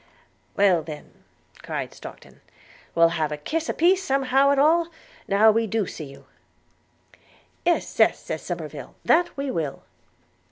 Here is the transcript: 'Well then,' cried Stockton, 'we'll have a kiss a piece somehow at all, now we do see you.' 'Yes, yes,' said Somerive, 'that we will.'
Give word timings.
'Well 0.57 0.81
then,' 0.81 1.11
cried 1.61 1.93
Stockton, 1.93 2.41
'we'll 2.95 3.09
have 3.09 3.31
a 3.31 3.37
kiss 3.37 3.69
a 3.69 3.73
piece 3.75 4.03
somehow 4.03 4.49
at 4.49 4.57
all, 4.57 4.87
now 5.27 5.51
we 5.51 5.67
do 5.67 5.85
see 5.85 6.05
you.' 6.05 6.25
'Yes, 7.65 7.99
yes,' 7.99 8.17
said 8.19 8.39
Somerive, 8.39 8.95
'that 9.05 9.37
we 9.37 9.51
will.' 9.51 9.83